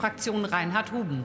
[0.00, 1.24] SPD-Fraktion Reinhard Huben.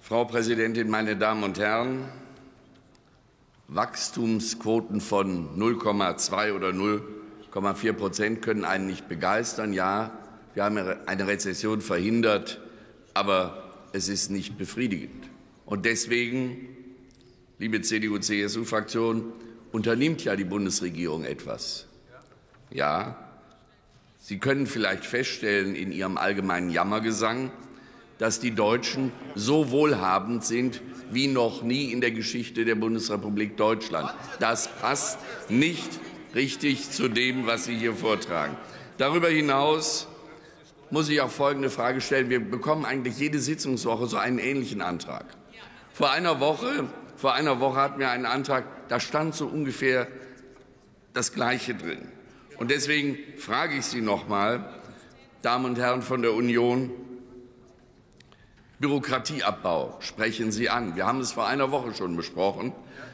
[0.00, 2.08] Frau Präsidentin, meine Damen und Herren!
[3.68, 9.72] Wachstumsquoten von 0,2 oder 0,4 Prozent können einen nicht begeistern.
[9.72, 10.10] Ja,
[10.54, 10.76] wir haben
[11.06, 12.60] eine Rezession verhindert,
[13.14, 15.28] aber es ist nicht befriedigend.
[15.66, 16.68] Und deswegen,
[17.58, 19.32] liebe CDU-CSU-Fraktion,
[19.72, 21.86] unternimmt ja die Bundesregierung etwas.
[22.70, 23.26] Ja,
[24.22, 27.50] Sie können vielleicht feststellen in Ihrem allgemeinen Jammergesang,
[28.18, 34.12] dass die Deutschen so wohlhabend sind wie noch nie in der Geschichte der Bundesrepublik Deutschland.
[34.38, 35.88] Das passt nicht
[36.34, 38.56] richtig zu dem, was Sie hier vortragen.
[38.98, 40.06] Darüber hinaus
[40.90, 42.30] muss ich auch folgende Frage stellen.
[42.30, 45.26] Wir bekommen eigentlich jede Sitzungswoche so einen ähnlichen Antrag.
[45.92, 50.08] Vor einer Woche, vor einer Woche hatten wir einen Antrag, da stand so ungefähr
[51.12, 52.08] das Gleiche drin.
[52.58, 54.68] Und deswegen frage ich Sie noch mal,
[55.42, 56.90] Damen und Herren von der Union,
[58.80, 60.96] Bürokratieabbau sprechen Sie an.
[60.96, 62.72] Wir haben es vor einer Woche schon besprochen.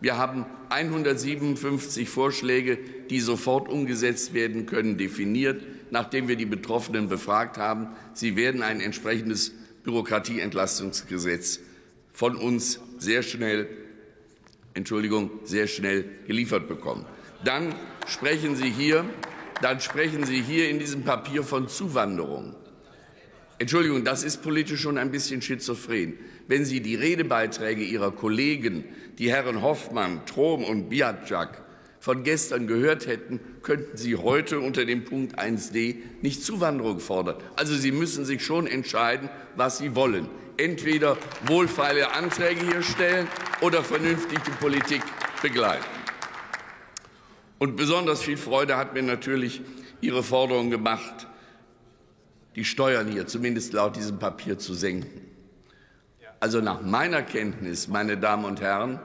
[0.00, 2.78] Wir haben 157 Vorschläge,
[3.10, 7.88] die sofort umgesetzt werden können, definiert, nachdem wir die Betroffenen befragt haben.
[8.12, 9.52] Sie werden ein entsprechendes
[9.84, 11.60] Bürokratieentlastungsgesetz
[12.12, 13.68] von uns sehr schnell,
[14.74, 17.06] Entschuldigung, sehr schnell geliefert bekommen.
[17.44, 17.74] Dann
[18.06, 19.04] sprechen Sie hier,
[19.62, 22.54] dann sprechen Sie hier in diesem Papier von Zuwanderung.
[23.58, 26.14] Entschuldigung, das ist politisch schon ein bisschen schizophren.
[26.46, 28.84] Wenn Sie die Redebeiträge Ihrer Kollegen,
[29.18, 31.64] die Herren Hoffmann, Trom und Biatschak,
[32.08, 37.36] von gestern gehört hätten, könnten Sie heute unter dem Punkt 1d nicht Zuwanderung fordern.
[37.54, 40.26] Also Sie müssen sich schon entscheiden, was Sie wollen.
[40.56, 43.28] Entweder wohlfeile Anträge hier stellen
[43.60, 45.02] oder vernünftig die Politik
[45.42, 45.84] begleiten.
[47.58, 49.60] Und besonders viel Freude hat mir natürlich
[50.00, 51.26] Ihre Forderung gemacht,
[52.56, 55.26] die Steuern hier zumindest laut diesem Papier zu senken.
[56.40, 58.98] Also nach meiner Kenntnis, meine Damen und Herren,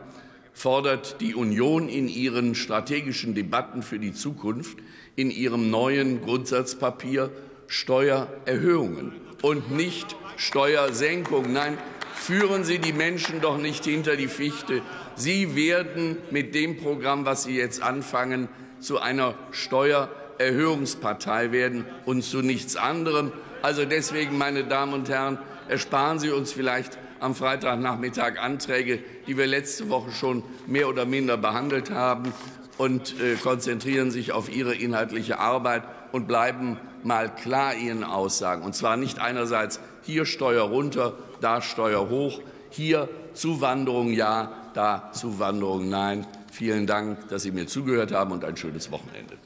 [0.53, 4.77] fordert die Union in ihren strategischen Debatten für die Zukunft
[5.15, 7.29] in ihrem neuen Grundsatzpapier
[7.67, 11.53] Steuererhöhungen und nicht Steuersenkungen.
[11.53, 11.77] Nein,
[12.13, 14.81] führen Sie die Menschen doch nicht hinter die Fichte.
[15.15, 18.49] Sie werden mit dem Programm, was Sie jetzt anfangen,
[18.79, 23.31] zu einer Steuererhöhungspartei werden und zu nichts anderem.
[23.61, 25.37] Also deswegen, meine Damen und Herren,
[25.67, 31.37] ersparen Sie uns vielleicht am Freitagnachmittag Anträge, die wir letzte Woche schon mehr oder minder
[31.37, 32.33] behandelt haben,
[32.77, 38.63] und äh, konzentrieren sich auf ihre inhaltliche Arbeit und bleiben mal klar ihren Aussagen.
[38.63, 42.41] Und zwar nicht einerseits hier Steuer runter, da Steuer hoch,
[42.71, 46.25] hier Zuwanderung ja, da Zuwanderung nein.
[46.51, 49.37] Vielen Dank, dass Sie mir zugehört haben und ein schönes Wochenende.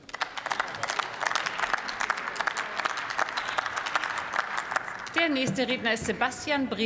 [5.15, 6.75] Der nächste Redner ist Sebastian Brehme.